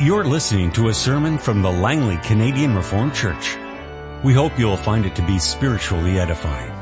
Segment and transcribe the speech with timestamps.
[0.00, 3.56] You're listening to a sermon from the Langley Canadian Reformed Church.
[4.24, 6.72] We hope you'll find it to be spiritually edifying.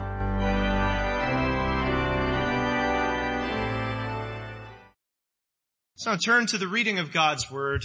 [5.94, 7.84] So turn to the reading of God's Word,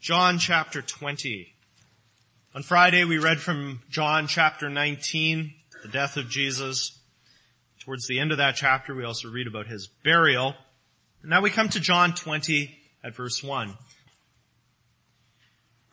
[0.00, 1.52] John chapter 20.
[2.54, 5.52] On Friday we read from John chapter 19,
[5.82, 6.98] the death of Jesus.
[7.84, 10.54] Towards the end of that chapter we also read about his burial.
[11.20, 12.74] And now we come to John 20
[13.04, 13.76] at verse 1.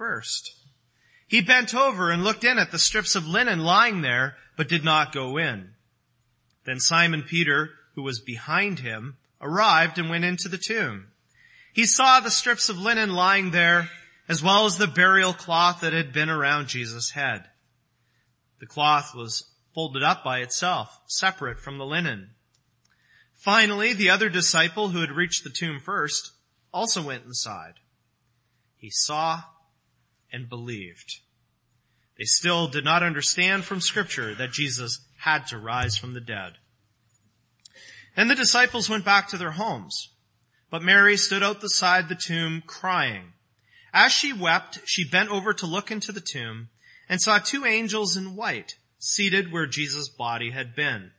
[0.00, 0.54] first.
[1.28, 4.82] He bent over and looked in at the strips of linen lying there, but did
[4.82, 5.72] not go in.
[6.64, 11.08] Then Simon Peter, who was behind him, arrived and went into the tomb.
[11.74, 13.90] He saw the strips of linen lying there,
[14.26, 17.44] as well as the burial cloth that had been around Jesus' head.
[18.58, 22.30] The cloth was folded up by itself, separate from the linen.
[23.34, 26.32] Finally, the other disciple who had reached the tomb first
[26.72, 27.74] also went inside.
[28.78, 29.42] He saw
[30.32, 31.20] and believed.
[32.18, 36.54] They still did not understand from scripture that Jesus had to rise from the dead.
[38.16, 40.10] And the disciples went back to their homes.
[40.70, 43.32] But Mary stood outside the tomb crying.
[43.92, 46.68] As she wept, she bent over to look into the tomb
[47.08, 51.10] and saw two angels in white seated where Jesus' body had been,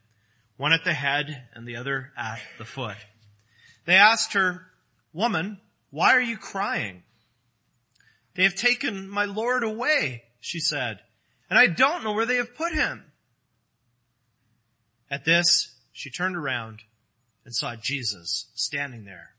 [0.55, 2.97] one at the head and the other at the foot.
[3.85, 4.67] They asked her,
[5.11, 5.59] woman,
[5.89, 7.03] why are you crying?
[8.35, 10.99] They have taken my Lord away, she said,
[11.49, 13.03] and I don't know where they have put him.
[15.09, 16.79] At this, she turned around
[17.43, 19.31] and saw Jesus standing there.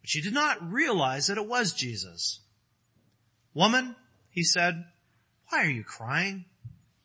[0.00, 2.40] But she did not realize that it was Jesus.
[3.52, 3.96] Woman,
[4.30, 4.84] he said,
[5.48, 6.46] why are you crying?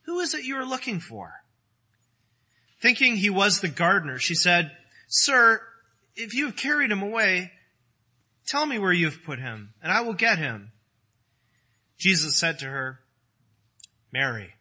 [0.03, 1.43] Who is it you are looking for?
[2.81, 4.71] Thinking he was the gardener, she said,
[5.07, 5.61] Sir,
[6.15, 7.51] if you have carried him away,
[8.49, 10.71] Tell me where you have put him, and I will get him.
[11.99, 12.99] Jesus said to her,
[14.11, 14.55] Mary.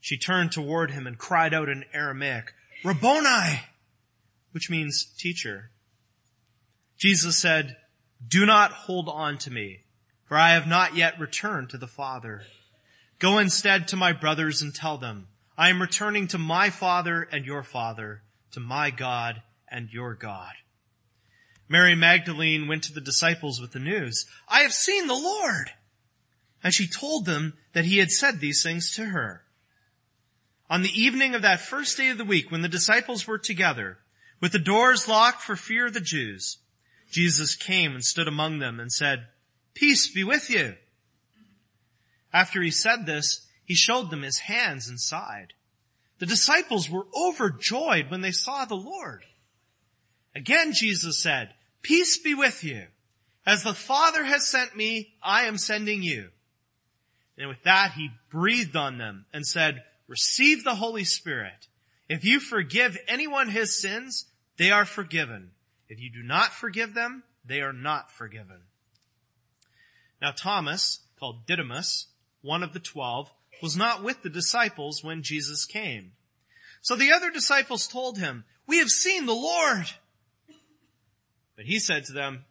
[0.00, 3.60] She turned toward him and cried out in Aramaic, Rabboni,
[4.50, 5.70] which means teacher.
[6.96, 7.76] Jesus said,
[8.26, 9.84] do not hold on to me,
[10.24, 12.42] for I have not yet returned to the Father.
[13.20, 17.44] Go instead to my brothers and tell them, I am returning to my Father and
[17.44, 19.40] your Father, to my God
[19.70, 20.54] and your God.
[21.68, 25.70] Mary Magdalene went to the disciples with the news, I have seen the Lord!
[26.62, 29.42] And she told them that he had said these things to her.
[30.70, 33.98] On the evening of that first day of the week, when the disciples were together,
[34.40, 36.58] with the doors locked for fear of the Jews,
[37.10, 39.28] Jesus came and stood among them and said,
[39.74, 40.74] Peace be with you.
[42.32, 45.54] After he said this, he showed them his hands and side.
[46.18, 49.24] The disciples were overjoyed when they saw the Lord.
[50.34, 52.84] Again Jesus said, Peace be with you.
[53.46, 56.28] As the Father has sent me, I am sending you.
[57.38, 61.68] And with that, he breathed on them and said, receive the Holy Spirit.
[62.08, 65.52] If you forgive anyone his sins, they are forgiven.
[65.88, 68.62] If you do not forgive them, they are not forgiven.
[70.20, 72.08] Now Thomas, called Didymus,
[72.42, 73.30] one of the twelve,
[73.62, 76.12] was not with the disciples when Jesus came.
[76.82, 79.86] So the other disciples told him, we have seen the Lord.
[81.58, 82.44] But he said to them,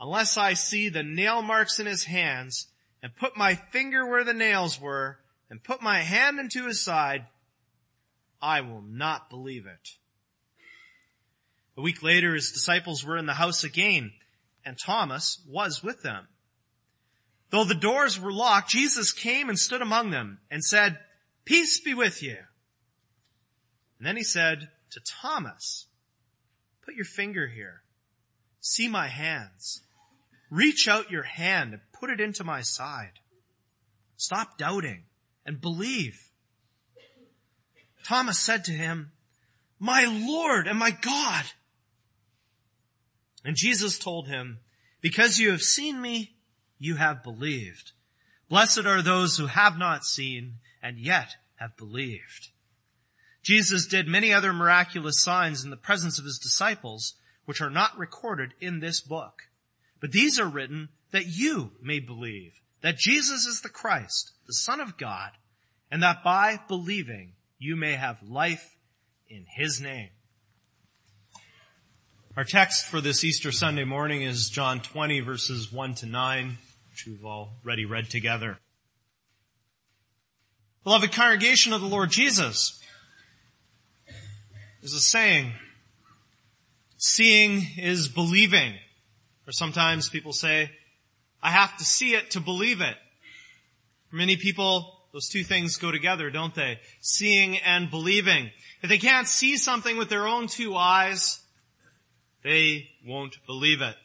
[0.00, 2.66] unless I see the nail marks in his hands
[3.00, 7.26] and put my finger where the nails were and put my hand into his side,
[8.42, 9.90] I will not believe it.
[11.76, 14.10] A week later, his disciples were in the house again
[14.64, 16.26] and Thomas was with them.
[17.50, 20.98] Though the doors were locked, Jesus came and stood among them and said,
[21.44, 22.38] peace be with you.
[23.98, 25.86] And then he said to Thomas,
[26.84, 27.82] put your finger here
[28.68, 29.82] See my hands.
[30.50, 33.20] Reach out your hand and put it into my side.
[34.16, 35.04] Stop doubting
[35.46, 36.32] and believe.
[38.02, 39.12] Thomas said to him,
[39.78, 41.44] my Lord and my God.
[43.44, 44.58] And Jesus told him,
[45.00, 46.34] because you have seen me,
[46.76, 47.92] you have believed.
[48.48, 52.48] Blessed are those who have not seen and yet have believed.
[53.44, 57.14] Jesus did many other miraculous signs in the presence of his disciples
[57.46, 59.44] which are not recorded in this book.
[60.00, 64.80] But these are written that you may believe that Jesus is the Christ, the Son
[64.80, 65.30] of God,
[65.90, 68.76] and that by believing you may have life
[69.28, 70.10] in His name.
[72.36, 76.58] Our text for this Easter Sunday morning is John 20 verses 1 to 9,
[76.90, 78.58] which we've already read together.
[80.84, 82.78] Beloved congregation of the Lord Jesus,
[84.80, 85.52] there's a saying,
[86.96, 88.74] seeing is believing.
[89.46, 90.70] Or sometimes people say,
[91.42, 92.96] I have to see it to believe it.
[94.10, 96.80] For many people, those two things go together, don't they?
[97.00, 98.50] Seeing and believing.
[98.82, 101.40] If they can't see something with their own two eyes,
[102.42, 103.96] they won't believe it.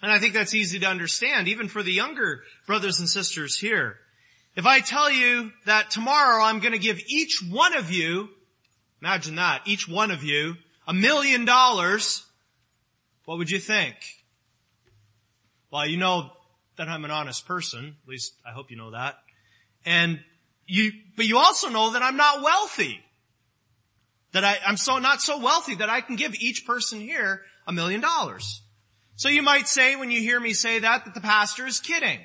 [0.00, 3.96] And I think that's easy to understand, even for the younger brothers and sisters here.
[4.54, 8.28] If I tell you that tomorrow I'm going to give each one of you,
[9.02, 10.56] imagine that, each one of you,
[10.88, 12.24] a million dollars,
[13.26, 13.94] what would you think?
[15.70, 16.32] Well, you know
[16.78, 17.96] that I'm an honest person.
[18.02, 19.18] At least I hope you know that.
[19.84, 20.20] And
[20.66, 23.00] you, but you also know that I'm not wealthy.
[24.32, 27.72] That I, I'm so not so wealthy that I can give each person here a
[27.72, 28.62] million dollars.
[29.14, 32.20] So you might say when you hear me say that, that the pastor is kidding.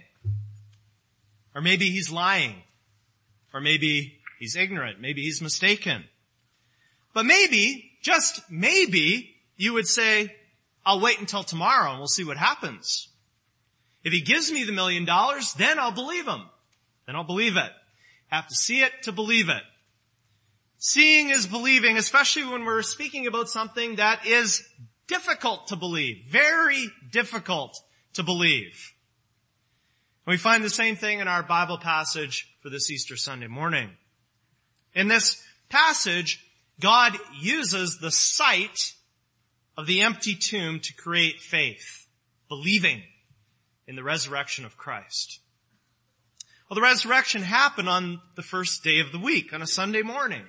[1.54, 2.64] Or maybe he's lying.
[3.54, 5.02] Or maybe he's ignorant.
[5.02, 6.06] Maybe he's mistaken.
[7.14, 10.36] But maybe, just maybe, you would say,
[10.86, 13.08] I'll wait until tomorrow and we'll see what happens.
[14.04, 16.44] If he gives me the million dollars, then I'll believe him.
[17.08, 17.72] Then I'll believe it.
[18.28, 19.64] Have to see it to believe it.
[20.78, 24.68] Seeing is believing, especially when we're speaking about something that is
[25.08, 26.26] difficult to believe.
[26.30, 27.80] Very difficult
[28.14, 28.94] to believe.
[30.28, 33.92] We find the same thing in our Bible passage for this Easter Sunday morning.
[34.94, 36.46] In this passage,
[36.84, 38.94] God uses the sight
[39.78, 42.10] of the empty tomb to create faith,
[42.50, 43.04] believing
[43.88, 45.40] in the resurrection of Christ.
[46.70, 50.44] Well, the resurrection happened on the first day of the week, on a Sunday morning.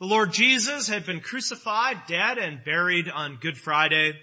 [0.00, 4.18] The Lord Jesus had been crucified, dead, and buried on Good Friday.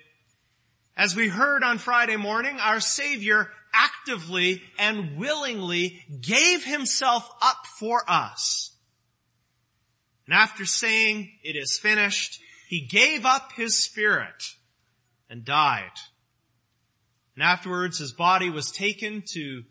[0.95, 8.03] As we heard on Friday morning, our Savior actively and willingly gave himself up for
[8.07, 8.70] us.
[10.25, 14.43] And after saying, it is finished, he gave up his spirit
[15.29, 15.91] and died.
[17.35, 19.63] And afterwards his body was taken to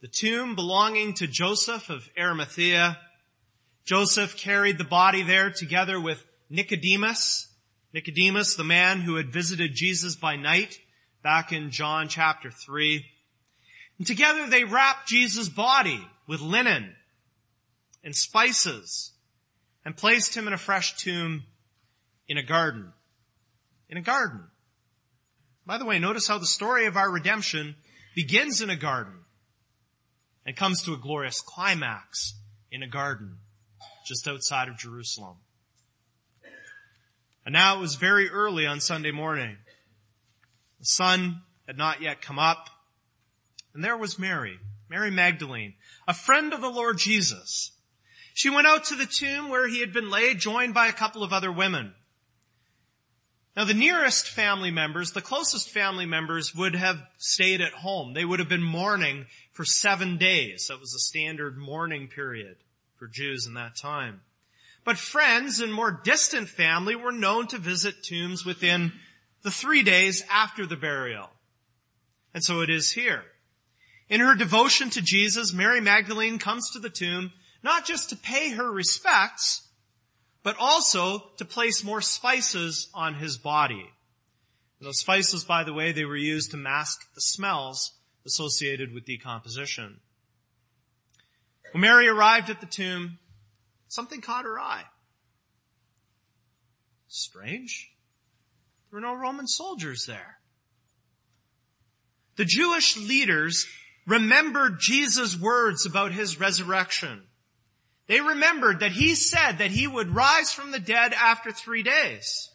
[0.00, 2.98] the tomb belonging to Joseph of Arimathea.
[3.84, 7.52] Joseph carried the body there together with Nicodemus.
[7.92, 10.78] Nicodemus, the man who had visited Jesus by night
[11.22, 13.04] back in John chapter 3.
[13.98, 16.94] And together they wrapped Jesus' body with linen
[18.04, 19.12] and spices
[19.86, 21.44] and placed him in a fresh tomb
[22.26, 22.92] in a garden.
[23.88, 24.42] In a garden.
[25.64, 27.76] By the way, notice how the story of our redemption
[28.16, 29.14] begins in a garden
[30.44, 32.34] and comes to a glorious climax
[32.72, 33.36] in a garden
[34.04, 35.36] just outside of Jerusalem.
[37.44, 39.56] And now it was very early on Sunday morning.
[40.80, 42.70] The sun had not yet come up.
[43.72, 44.58] And there was Mary,
[44.90, 45.74] Mary Magdalene,
[46.08, 47.70] a friend of the Lord Jesus.
[48.36, 51.22] She went out to the tomb where he had been laid, joined by a couple
[51.22, 51.94] of other women.
[53.56, 58.12] Now the nearest family members, the closest family members would have stayed at home.
[58.12, 60.66] They would have been mourning for seven days.
[60.66, 62.58] That was a standard mourning period
[62.98, 64.20] for Jews in that time.
[64.84, 68.92] But friends and more distant family were known to visit tombs within
[69.44, 71.30] the three days after the burial.
[72.34, 73.22] And so it is here.
[74.10, 77.32] In her devotion to Jesus, Mary Magdalene comes to the tomb
[77.66, 79.68] not just to pay her respects,
[80.44, 83.90] but also to place more spices on his body.
[84.80, 89.98] Those spices, by the way, they were used to mask the smells associated with decomposition.
[91.72, 93.18] When Mary arrived at the tomb,
[93.88, 94.84] something caught her eye.
[97.08, 97.90] Strange.
[98.90, 100.38] There were no Roman soldiers there.
[102.36, 103.66] The Jewish leaders
[104.06, 107.24] remembered Jesus' words about his resurrection.
[108.06, 112.50] They remembered that he said that he would rise from the dead after three days.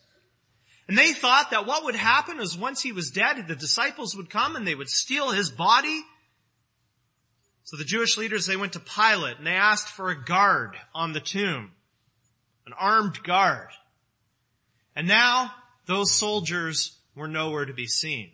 [0.88, 4.30] And they thought that what would happen is once he was dead, the disciples would
[4.30, 6.04] come and they would steal his body.
[7.64, 11.14] So the Jewish leaders, they went to Pilate and they asked for a guard on
[11.14, 11.72] the tomb.
[12.66, 13.70] An armed guard.
[14.96, 15.52] And now
[15.86, 18.32] those soldiers were nowhere to be seen.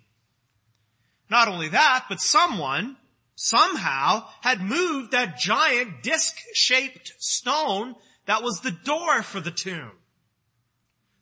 [1.29, 2.97] Not only that, but someone
[3.37, 9.91] somehow had moved that giant disc-shaped stone that was the door for the tomb.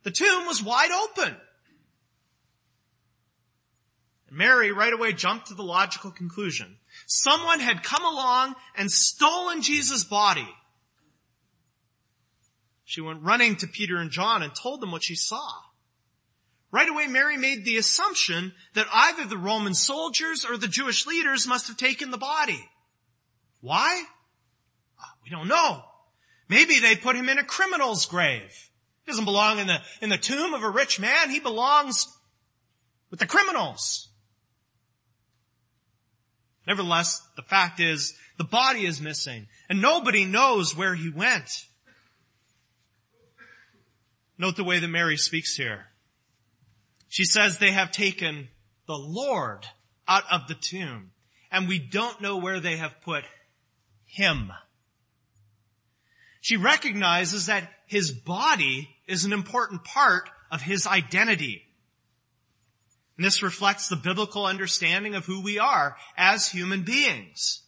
[0.03, 1.35] The tomb was wide open.
[4.31, 6.77] Mary right away jumped to the logical conclusion.
[7.05, 10.47] Someone had come along and stolen Jesus' body.
[12.85, 15.49] She went running to Peter and John and told them what she saw.
[16.71, 21.47] Right away, Mary made the assumption that either the Roman soldiers or the Jewish leaders
[21.47, 22.69] must have taken the body.
[23.61, 24.03] Why?
[24.99, 25.83] Ah, we don't know.
[26.49, 28.51] Maybe they put him in a criminal's grave.
[29.05, 31.29] He doesn't belong in the, in the tomb of a rich man.
[31.29, 32.07] He belongs
[33.09, 34.09] with the criminals.
[36.67, 41.65] Nevertheless, the fact is, the body is missing, and nobody knows where he went.
[44.37, 45.85] Note the way that Mary speaks here.
[47.07, 48.49] She says they have taken
[48.87, 49.65] the Lord
[50.07, 51.11] out of the tomb,
[51.51, 53.23] and we don't know where they have put
[54.05, 54.51] him.
[56.41, 61.63] She recognizes that his body is an important part of his identity.
[63.17, 67.63] And this reflects the biblical understanding of who we are as human beings.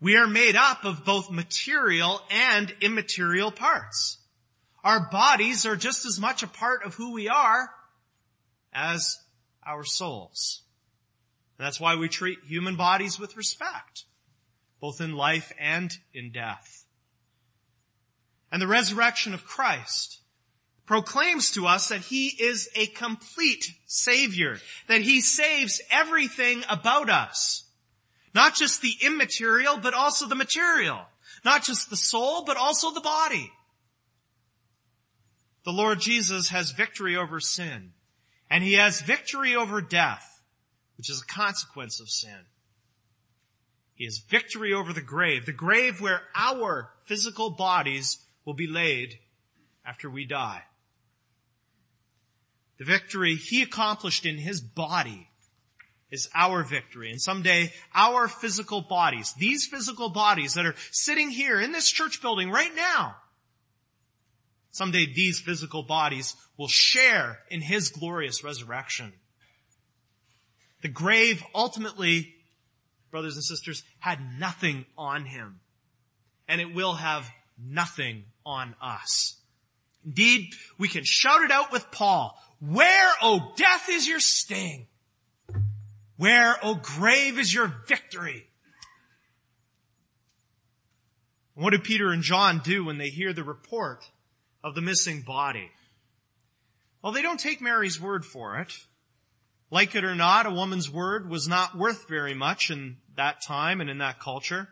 [0.00, 4.18] We are made up of both material and immaterial parts.
[4.82, 7.70] Our bodies are just as much a part of who we are
[8.72, 9.18] as
[9.66, 10.62] our souls.
[11.58, 14.04] And that's why we treat human bodies with respect,
[14.80, 16.86] both in life and in death.
[18.50, 20.20] And the resurrection of Christ
[20.86, 24.58] proclaims to us that He is a complete Savior,
[24.88, 27.64] that He saves everything about us.
[28.34, 31.00] Not just the immaterial, but also the material.
[31.44, 33.52] Not just the soul, but also the body.
[35.64, 37.92] The Lord Jesus has victory over sin,
[38.50, 40.42] and He has victory over death,
[40.96, 42.46] which is a consequence of sin.
[43.94, 49.18] He has victory over the grave, the grave where our physical bodies will be laid
[49.84, 50.62] after we die.
[52.78, 55.28] The victory he accomplished in his body
[56.10, 57.10] is our victory.
[57.10, 62.22] And someday our physical bodies, these physical bodies that are sitting here in this church
[62.22, 63.16] building right now,
[64.70, 69.12] someday these physical bodies will share in his glorious resurrection.
[70.82, 72.34] The grave ultimately,
[73.10, 75.60] brothers and sisters, had nothing on him.
[76.48, 79.36] And it will have nothing on us.
[80.04, 82.36] Indeed, we can shout it out with Paul.
[82.60, 84.86] Where, O death, is your sting?
[86.16, 88.46] Where, O grave, is your victory?
[91.54, 94.10] What do Peter and John do when they hear the report
[94.62, 95.70] of the missing body?
[97.02, 98.72] Well, they don't take Mary's word for it.
[99.70, 103.80] Like it or not, a woman's word was not worth very much in that time
[103.80, 104.68] and in that culture.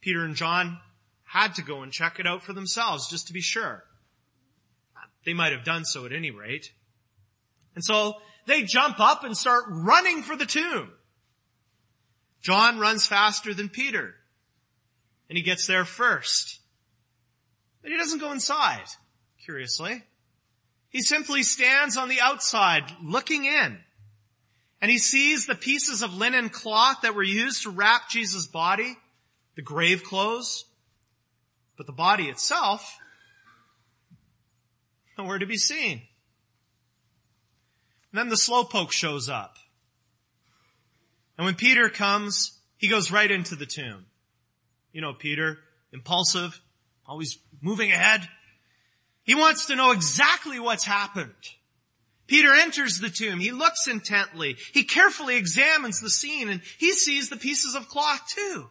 [0.00, 0.78] Peter and John
[1.24, 3.84] had to go and check it out for themselves just to be sure.
[5.24, 6.72] They might have done so at any rate.
[7.74, 8.16] And so
[8.46, 10.90] they jump up and start running for the tomb.
[12.42, 14.16] John runs faster than Peter.
[15.28, 16.58] And he gets there first.
[17.82, 18.84] But he doesn't go inside,
[19.44, 20.04] curiously.
[20.88, 23.78] He simply stands on the outside looking in.
[24.80, 28.96] And he sees the pieces of linen cloth that were used to wrap Jesus' body,
[29.56, 30.64] the grave clothes,
[31.76, 32.98] but the body itself
[35.18, 36.02] nowhere to be seen.
[38.10, 39.56] And then the slowpoke shows up.
[41.38, 44.06] And when Peter comes, he goes right into the tomb.
[44.92, 45.58] You know Peter,
[45.92, 46.60] impulsive,
[47.12, 48.26] always moving ahead.
[49.22, 51.34] He wants to know exactly what's happened.
[52.26, 53.38] Peter enters the tomb.
[53.38, 54.56] He looks intently.
[54.72, 58.70] He carefully examines the scene and he sees the pieces of cloth too.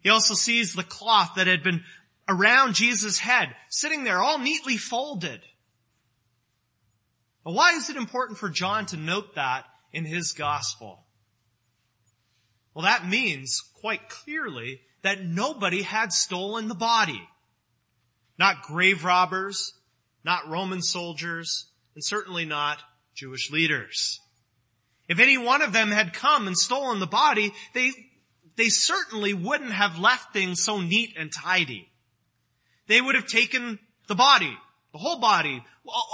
[0.00, 1.84] He also sees the cloth that had been
[2.28, 5.40] around Jesus' head, sitting there all neatly folded.
[7.44, 11.04] But why is it important for John to note that in his gospel?
[12.74, 17.22] Well, that means quite clearly that nobody had stolen the body.
[18.38, 19.74] Not grave robbers,
[20.24, 22.78] not Roman soldiers, and certainly not
[23.14, 24.20] Jewish leaders.
[25.08, 27.92] If any one of them had come and stolen the body, they,
[28.56, 31.88] they certainly wouldn't have left things so neat and tidy
[32.88, 33.78] they would have taken
[34.08, 34.56] the body,
[34.92, 35.62] the whole body,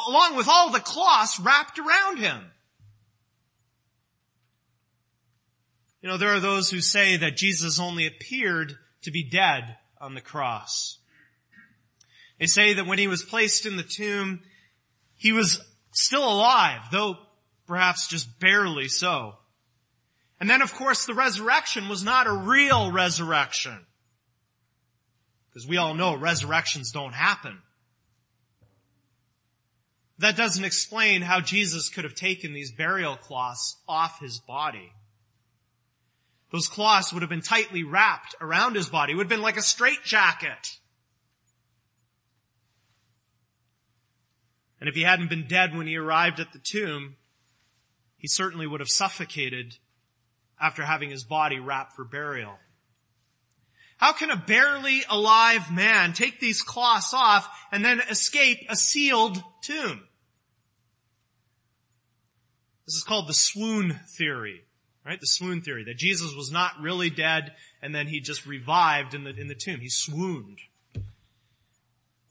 [0.08, 2.50] along with all the cloths wrapped around him.
[6.04, 10.12] You know, there are those who say that Jesus only appeared to be dead on
[10.12, 10.98] the cross.
[12.38, 14.42] They say that when he was placed in the tomb,
[15.16, 17.16] he was still alive, though
[17.66, 19.36] perhaps just barely so.
[20.38, 23.86] And then of course the resurrection was not a real resurrection.
[25.48, 27.62] Because we all know resurrections don't happen.
[30.18, 34.92] That doesn't explain how Jesus could have taken these burial cloths off his body.
[36.54, 39.12] Those cloths would have been tightly wrapped around his body.
[39.12, 40.78] It would have been like a straitjacket.
[44.78, 47.16] And if he hadn't been dead when he arrived at the tomb,
[48.16, 49.78] he certainly would have suffocated
[50.60, 52.54] after having his body wrapped for burial.
[53.96, 59.42] How can a barely alive man take these cloths off and then escape a sealed
[59.60, 60.04] tomb?
[62.86, 64.66] This is called the swoon theory,
[65.04, 65.20] right?
[65.20, 69.24] The swoon theory, that Jesus was not really dead and then he just revived in
[69.24, 69.80] the, in the tomb.
[69.80, 70.58] He swooned.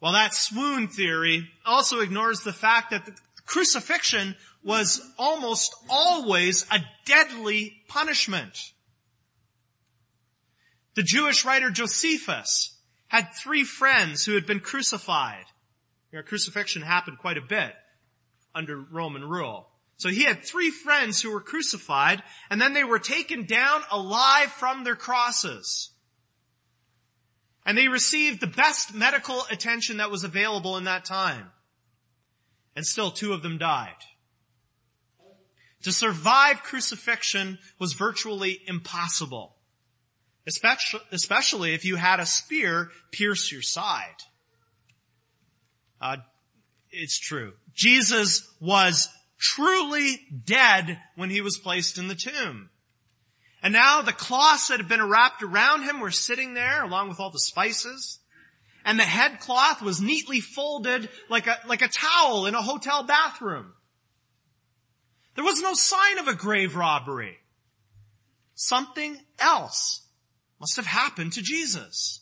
[0.01, 3.13] Well, that swoon theory also ignores the fact that the
[3.46, 8.72] crucifixion was almost always a deadly punishment.
[10.96, 12.77] The Jewish writer Josephus
[13.08, 15.46] had three friends who had been crucified.
[16.12, 17.74] You know, crucifixion happened quite a bit
[18.53, 19.68] under Roman rule.
[20.03, 24.51] So he had three friends who were crucified, and then they were taken down alive
[24.51, 25.91] from their crosses.
[27.65, 31.51] And they received the best medical attention that was available in that time.
[32.75, 33.95] And still two of them died.
[35.83, 39.55] To survive crucifixion was virtually impossible.
[41.13, 44.17] Especially, if you had a spear pierce your side.
[46.01, 46.17] Uh,
[46.91, 47.53] it's true.
[47.74, 49.07] Jesus was
[49.43, 52.69] truly dead when he was placed in the tomb.
[53.62, 57.19] And now the cloths that had been wrapped around him were sitting there along with
[57.19, 58.19] all the spices.
[58.85, 63.03] And the head cloth was neatly folded like a, like a towel in a hotel
[63.03, 63.73] bathroom.
[65.35, 67.38] There was no sign of a grave robbery.
[68.55, 70.07] Something else
[70.59, 72.21] must have happened to Jesus.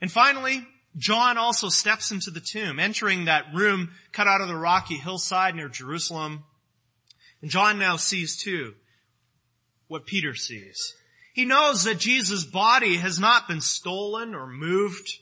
[0.00, 4.56] And finally, John also steps into the tomb, entering that room cut out of the
[4.56, 6.44] rocky hillside near Jerusalem.
[7.42, 8.74] And John now sees too
[9.88, 10.94] what Peter sees.
[11.34, 15.18] He knows that Jesus' body has not been stolen or moved.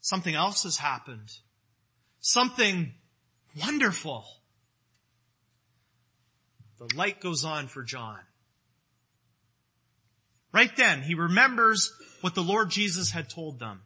[0.00, 1.30] Something else has happened.
[2.20, 2.92] Something
[3.58, 4.26] wonderful.
[6.78, 8.18] The light goes on for John.
[10.52, 13.82] Right then, he remembers what the Lord Jesus had told them.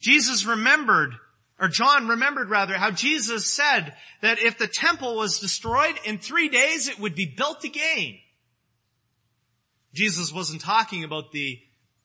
[0.00, 1.14] Jesus remembered,
[1.58, 6.48] or John remembered rather, how Jesus said that if the temple was destroyed in three
[6.48, 8.18] days, it would be built again.
[9.94, 11.58] Jesus wasn't talking about the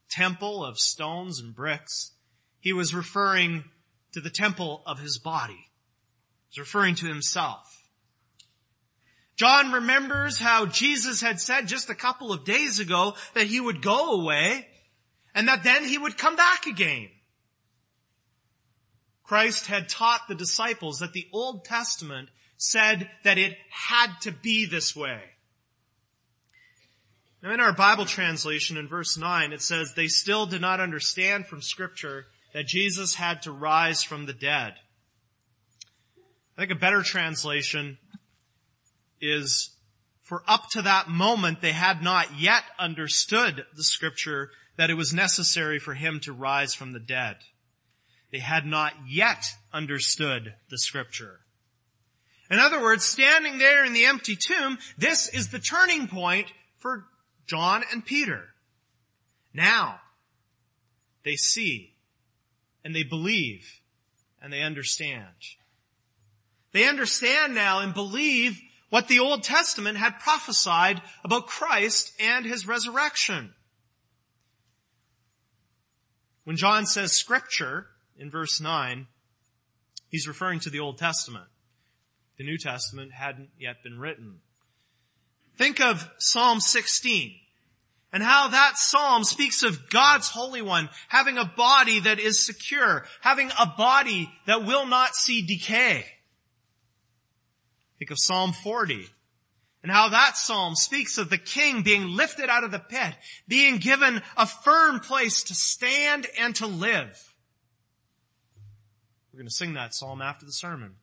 [0.09, 2.11] temple of stones and bricks.
[2.59, 3.65] He was referring
[4.13, 5.67] to the temple of his body.
[6.49, 7.69] He was referring to himself.
[9.35, 13.81] John remembers how Jesus had said just a couple of days ago that he would
[13.81, 14.67] go away
[15.33, 17.09] and that then he would come back again.
[19.23, 24.65] Christ had taught the disciples that the Old Testament said that it had to be
[24.65, 25.21] this way.
[27.41, 31.45] Now in our Bible translation in verse 9, it says, they still did not understand
[31.45, 34.75] from scripture that Jesus had to rise from the dead.
[36.57, 37.97] I think a better translation
[39.19, 39.75] is,
[40.21, 45.13] for up to that moment they had not yet understood the scripture that it was
[45.13, 47.37] necessary for him to rise from the dead.
[48.33, 51.41] They had not yet understood the scripture.
[52.49, 57.05] In other words, standing there in the empty tomb, this is the turning point for
[57.45, 58.45] John and Peter.
[59.53, 59.99] Now,
[61.23, 61.93] they see
[62.83, 63.81] and they believe
[64.41, 65.27] and they understand.
[66.71, 72.67] They understand now and believe what the Old Testament had prophesied about Christ and his
[72.67, 73.53] resurrection.
[76.45, 79.07] When John says scripture in verse 9,
[80.09, 81.45] he's referring to the Old Testament.
[82.37, 84.39] The New Testament hadn't yet been written.
[85.55, 87.35] Think of Psalm 16
[88.11, 93.05] and how that psalm speaks of God's Holy One having a body that is secure,
[93.21, 96.05] having a body that will not see decay.
[97.99, 99.07] Think of Psalm 40
[99.81, 103.13] and how that psalm speaks of the king being lifted out of the pit,
[103.47, 107.32] being given a firm place to stand and to live.
[109.33, 110.93] We're going to sing that psalm after the sermon.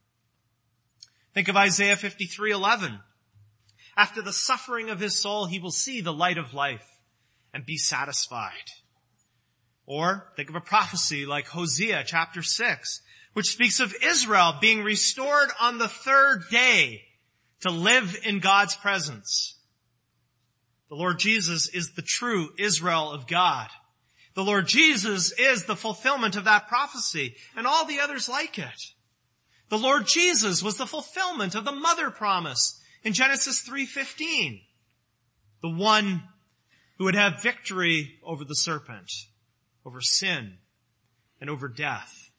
[1.35, 3.03] Think of Isaiah 53:11.
[3.97, 6.87] After the suffering of his soul, he will see the light of life
[7.53, 8.71] and be satisfied.
[9.85, 15.51] Or think of a prophecy like Hosea chapter 6, which speaks of Israel being restored
[15.61, 17.03] on the third day
[17.63, 19.57] to live in God's presence.
[20.89, 23.69] The Lord Jesus is the true Israel of God.
[24.35, 28.93] The Lord Jesus is the fulfillment of that prophecy and all the others like it.
[29.69, 34.63] The Lord Jesus was the fulfillment of the mother promise in Genesis 3.15.
[35.63, 36.23] The one
[36.99, 39.11] who would have victory over the serpent,
[39.85, 40.59] over sin,
[41.41, 42.31] and over death.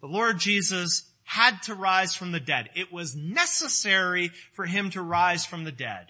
[0.00, 2.70] The Lord Jesus had to rise from the dead.
[2.74, 6.06] It was necessary for him to rise from the dead.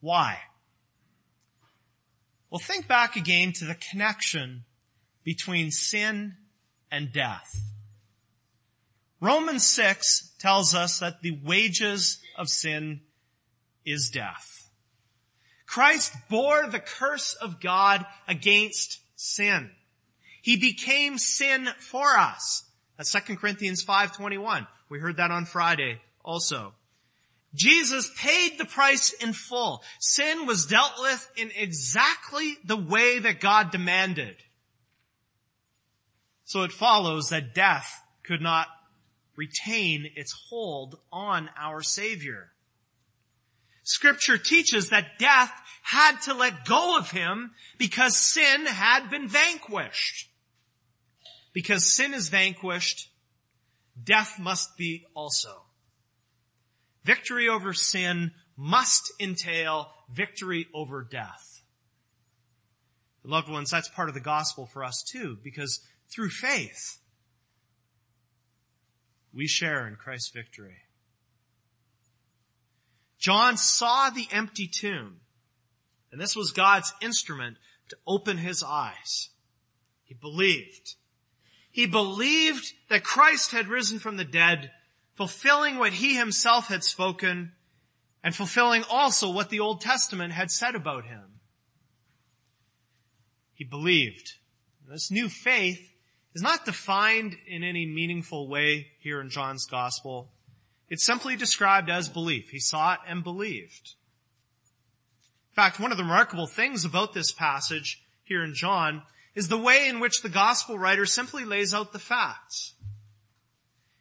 [0.00, 0.38] Why?
[2.52, 4.64] Well, think back again to the connection
[5.24, 6.36] between sin
[6.90, 7.50] and death.
[9.22, 13.00] Romans 6 tells us that the wages of sin
[13.86, 14.68] is death.
[15.64, 19.70] Christ bore the curse of God against sin.
[20.42, 22.64] He became sin for us.
[22.98, 24.66] That's 2 Corinthians 5.21.
[24.90, 26.74] We heard that on Friday also.
[27.54, 29.82] Jesus paid the price in full.
[30.00, 34.36] Sin was dealt with in exactly the way that God demanded.
[36.44, 38.68] So it follows that death could not
[39.36, 42.52] retain its hold on our Savior.
[43.84, 50.30] Scripture teaches that death had to let go of him because sin had been vanquished.
[51.52, 53.10] Because sin is vanquished,
[54.02, 55.62] death must be also.
[57.04, 61.62] Victory over sin must entail victory over death.
[63.24, 66.98] Loved ones, that's part of the gospel for us too, because through faith,
[69.32, 70.78] we share in Christ's victory.
[73.18, 75.20] John saw the empty tomb,
[76.10, 77.56] and this was God's instrument
[77.88, 79.30] to open his eyes.
[80.02, 80.96] He believed.
[81.70, 84.72] He believed that Christ had risen from the dead,
[85.14, 87.52] fulfilling what he himself had spoken,
[88.22, 91.40] and fulfilling also what the Old Testament had said about him.
[93.54, 94.34] He believed.
[94.88, 95.92] This new faith
[96.34, 100.32] is not defined in any meaningful way here in John's gospel.
[100.88, 102.50] It's simply described as belief.
[102.50, 103.94] He saw it and believed.
[105.50, 109.02] In fact, one of the remarkable things about this passage here in John
[109.34, 112.74] is the way in which the gospel writer simply lays out the facts.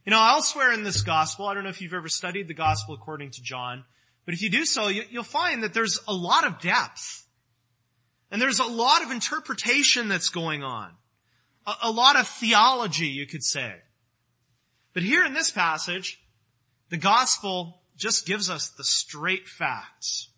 [0.05, 2.95] You know, elsewhere in this gospel, I don't know if you've ever studied the gospel
[2.95, 3.83] according to John,
[4.25, 7.27] but if you do so, you, will find that there's a lot of depth.
[8.31, 10.91] And there's a lot of interpretation that's going on.
[11.67, 13.75] A, a lot of theology, you could say.
[14.93, 16.21] But here in this passage,
[16.89, 20.29] the gospel just gives us the straight facts.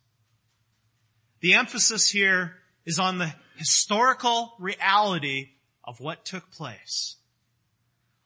[1.42, 5.52] The emphasis here is on the historical reality
[5.84, 7.18] of what took place.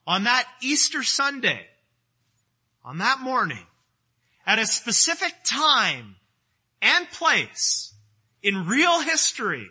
[0.07, 1.67] On that Easter Sunday,
[2.83, 3.65] on that morning,
[4.45, 6.15] at a specific time
[6.81, 7.93] and place
[8.41, 9.67] in real history,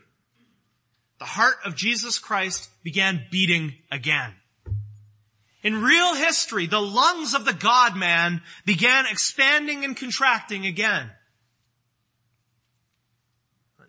[1.18, 4.34] the heart of Jesus Christ began beating again.
[5.62, 11.10] In real history, the lungs of the God-man began expanding and contracting again.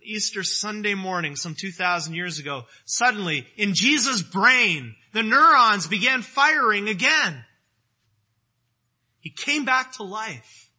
[0.07, 6.87] Easter Sunday morning, some 2,000 years ago, suddenly, in Jesus' brain, the neurons began firing
[6.87, 7.43] again.
[9.19, 10.69] He came back to life.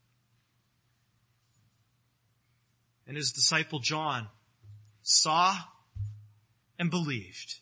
[3.07, 4.29] And his disciple John
[5.03, 5.57] saw
[6.79, 7.57] and believed.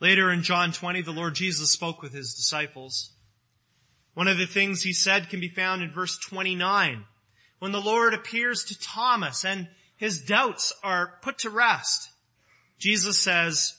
[0.00, 3.12] Later in John 20, the Lord Jesus spoke with his disciples.
[4.14, 7.04] One of the things he said can be found in verse 29,
[7.66, 12.10] when the Lord appears to Thomas and his doubts are put to rest.
[12.78, 13.74] Jesus says,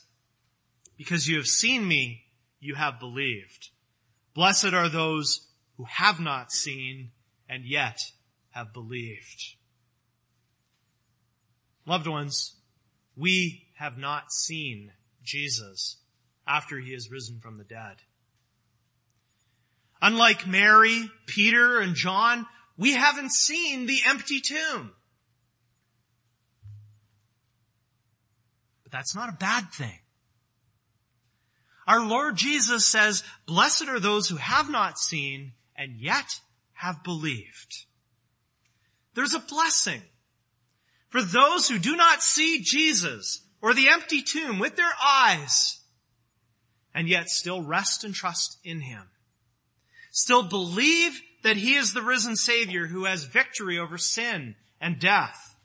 [0.97, 2.25] because you have seen me,
[2.59, 3.69] you have believed.
[4.33, 5.47] Blessed are those
[5.77, 7.11] who have not seen
[7.47, 7.97] and yet
[8.49, 9.55] have believed.
[11.85, 12.55] Loved ones,
[13.15, 14.91] we have not seen
[15.23, 15.95] Jesus
[16.45, 17.95] after he is risen from the dead.
[20.01, 22.45] Unlike Mary, Peter, and John,
[22.77, 24.91] we haven't seen the empty tomb.
[28.83, 29.99] But that's not a bad thing.
[31.87, 36.39] Our Lord Jesus says, blessed are those who have not seen and yet
[36.73, 37.85] have believed.
[39.13, 40.01] There's a blessing
[41.09, 45.79] for those who do not see Jesus or the empty tomb with their eyes
[46.93, 49.03] and yet still rest and trust in Him.
[50.11, 55.55] Still believe that He is the risen Savior who has victory over sin and death.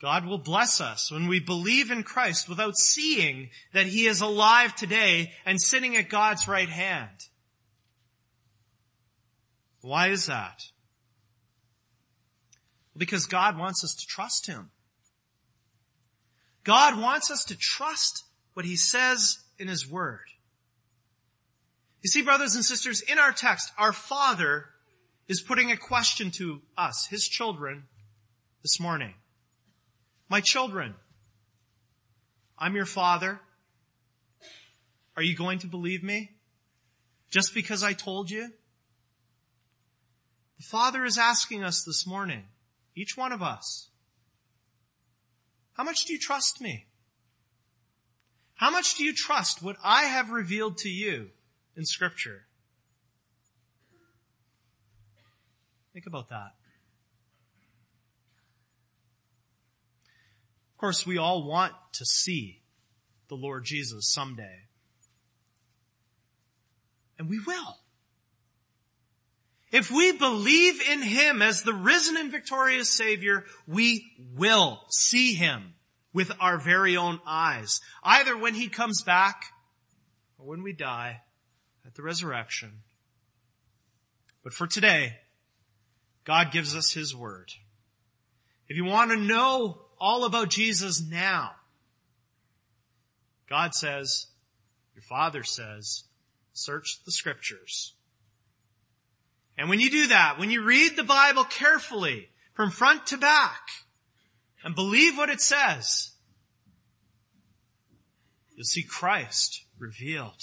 [0.00, 4.74] God will bless us when we believe in Christ without seeing that He is alive
[4.74, 7.26] today and sitting at God's right hand.
[9.82, 10.62] Why is that?
[12.96, 14.70] Because God wants us to trust Him.
[16.64, 20.29] God wants us to trust what he says in his word.
[22.02, 24.66] You see, brothers and sisters, in our text, our Father
[25.28, 27.84] is putting a question to us, his children,
[28.62, 29.14] this morning.
[30.28, 30.94] My children,
[32.58, 33.40] I'm your Father.
[35.16, 36.30] Are you going to believe me?
[37.30, 38.50] Just because I told you?
[40.58, 42.44] The Father is asking us this morning,
[42.96, 43.88] each one of us,
[45.74, 46.86] how much do you trust me?
[48.54, 51.30] How much do you trust what I have revealed to you
[51.80, 52.42] in scripture?
[55.94, 56.52] Think about that.
[60.74, 62.60] Of course, we all want to see
[63.30, 64.68] the Lord Jesus someday.
[67.18, 67.78] And we will.
[69.72, 74.04] If we believe in Him as the risen and victorious Savior, we
[74.36, 75.72] will see Him
[76.12, 77.80] with our very own eyes.
[78.04, 79.44] Either when He comes back
[80.38, 81.22] or when we die
[81.86, 82.82] at the resurrection.
[84.42, 85.16] But for today,
[86.24, 87.52] God gives us His Word.
[88.68, 91.52] If you want to know all about Jesus now,
[93.48, 94.28] God says,
[94.94, 96.04] your Father says,
[96.52, 97.94] search the Scriptures.
[99.58, 103.60] And when you do that, when you read the Bible carefully, from front to back,
[104.62, 106.10] and believe what it says,
[108.54, 110.42] you'll see Christ revealed.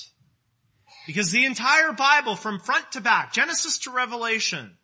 [1.07, 4.77] Because the entire Bible from front to back, Genesis to Revelation,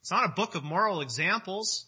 [0.00, 1.86] it's not a book of moral examples.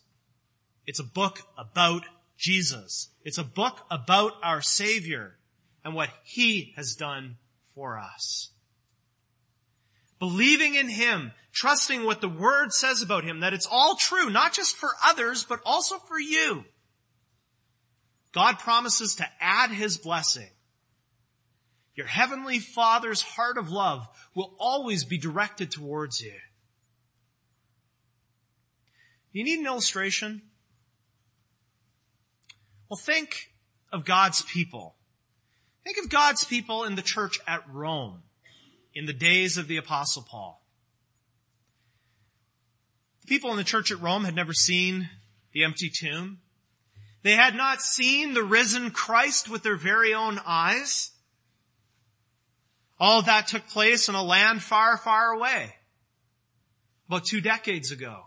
[0.86, 2.04] It's a book about
[2.36, 3.08] Jesus.
[3.24, 5.38] It's a book about our Savior
[5.84, 7.38] and what He has done
[7.74, 8.50] for us.
[10.18, 14.52] Believing in Him, trusting what the Word says about Him, that it's all true, not
[14.52, 16.64] just for others, but also for you.
[18.32, 20.50] God promises to add His blessing.
[21.98, 26.34] Your Heavenly Father's heart of love will always be directed towards you.
[29.32, 30.42] You need an illustration?
[32.88, 33.50] Well, think
[33.92, 34.94] of God's people.
[35.82, 38.22] Think of God's people in the church at Rome
[38.94, 40.62] in the days of the apostle Paul.
[43.22, 45.10] The people in the church at Rome had never seen
[45.52, 46.38] the empty tomb.
[47.24, 51.10] They had not seen the risen Christ with their very own eyes.
[53.00, 55.74] All that took place in a land far, far away.
[57.06, 58.24] About two decades ago.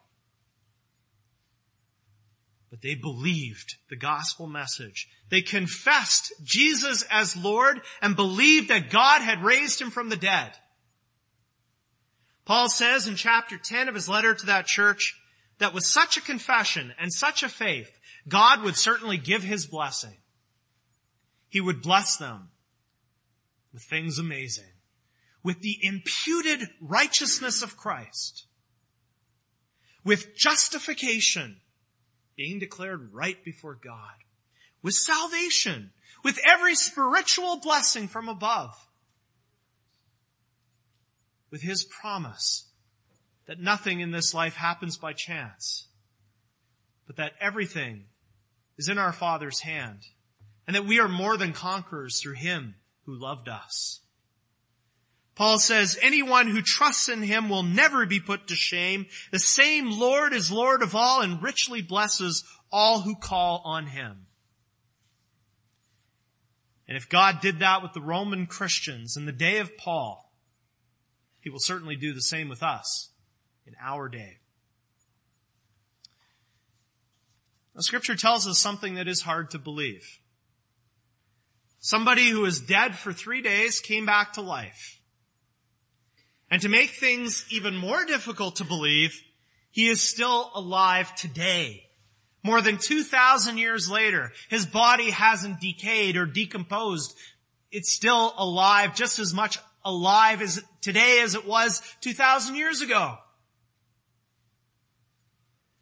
[2.70, 5.10] But they believed the gospel message.
[5.30, 10.54] They confessed Jesus as Lord and believed that God had raised him from the dead.
[12.46, 15.20] Paul says in chapter 10 of his letter to that church
[15.60, 17.92] that with such a confession and such a faith,
[18.28, 20.18] God would certainly give his blessing.
[21.50, 22.51] He would bless them
[23.74, 24.74] with things amazing,
[25.44, 28.46] with the imputed righteousness of Christ,
[30.04, 31.58] with justification
[32.36, 34.24] being declared right before God,
[34.82, 35.92] with salvation,
[36.24, 38.88] with every spiritual blessing from above,
[41.50, 42.70] with His promise
[43.48, 45.88] that nothing in this life happens by chance,
[47.06, 48.06] but that everything
[48.78, 50.00] is in our Father's hand,
[50.66, 54.02] and that we are more than conquerors through Him who loved us.
[55.36, 59.08] Paul says, anyone who trusts in him will never be put to shame.
[59.32, 64.28] The same Lord is Lord of all and richly blesses all who call on him.
[66.88, 70.32] And if God did that with the Roman Christians in the day of Paul,
[71.40, 73.12] he will certainly do the same with us
[73.66, 74.40] in our day.
[77.74, 80.20] Now, scripture tells us something that is hard to believe.
[81.84, 85.00] Somebody who was dead for three days came back to life.
[86.52, 89.20] And to make things even more difficult to believe,
[89.72, 91.88] he is still alive today.
[92.44, 97.16] More than 2,000 years later, his body hasn't decayed or decomposed.
[97.72, 103.18] It's still alive, just as much alive as today as it was 2,000 years ago.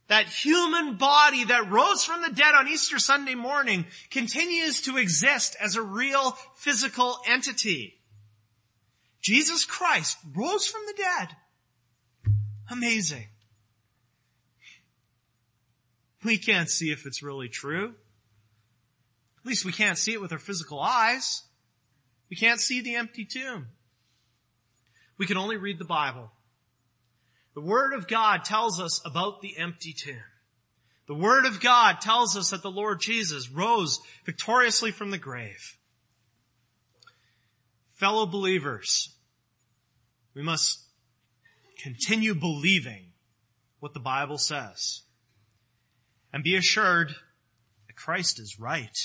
[0.10, 5.56] That human body that rose from the dead on Easter Sunday morning continues to exist
[5.62, 8.00] as a real physical entity.
[9.22, 12.34] Jesus Christ rose from the dead.
[12.72, 13.28] Amazing.
[16.24, 17.94] We can't see if it's really true.
[19.40, 21.44] At least we can't see it with our physical eyes.
[22.30, 23.68] We can't see the empty tomb.
[25.20, 26.32] We can only read the Bible.
[27.60, 30.24] The Word of God tells us about the empty tomb.
[31.10, 35.76] The Word of God tells us that the Lord Jesus rose victoriously from the grave.
[37.92, 39.14] Fellow believers,
[40.34, 40.86] we must
[41.78, 43.08] continue believing
[43.82, 45.02] what the Bible says
[46.32, 47.10] and be assured
[47.88, 48.98] that Christ is right.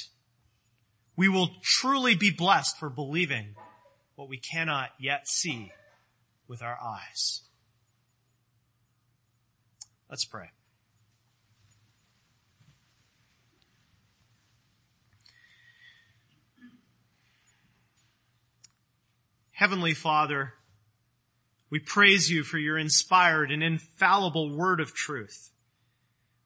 [1.17, 3.57] We will truly be blessed for believing
[4.15, 5.73] what we cannot yet see
[6.47, 7.41] with our eyes.
[10.09, 10.51] Let's pray.
[19.53, 20.55] Heavenly Father,
[21.71, 25.51] we praise you for your inspired and infallible word of truth.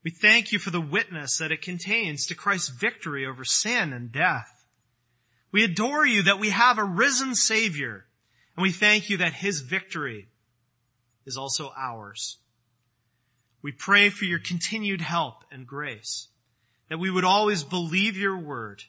[0.05, 4.13] We thank you for the witness that it contains to Christ's victory over sin and
[4.13, 4.67] death.
[5.51, 8.07] We adore you that we have a risen Savior,
[8.57, 10.29] and we thank you that his victory
[11.27, 12.39] is also ours.
[13.63, 16.29] We pray for your continued help and grace,
[16.89, 18.85] that we would always believe your word,